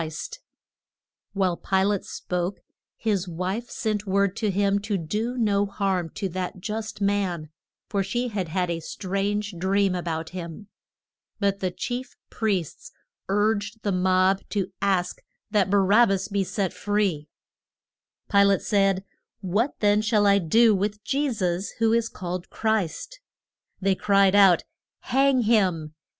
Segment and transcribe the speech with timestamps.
[0.01, 2.59] [Illustration: PI LATE WASH ING HIS HANDS.] While Pi late spoke,
[2.97, 7.49] his wife sent word to him to do no harm to that just man,
[7.87, 10.69] for she had had a strange dream a bout him.
[11.39, 12.91] But the chief priests
[13.29, 17.27] urged the mob to ask that Ba rab bas be set free.
[18.27, 19.03] Pi late said,
[19.41, 23.19] What then shall I do with Je sus, who is called Christ?
[23.79, 24.63] They cried out,
[25.01, 25.93] Hang him!